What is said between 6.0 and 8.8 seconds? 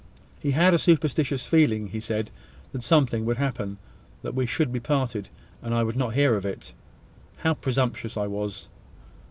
hear of it. How presumptuous I was!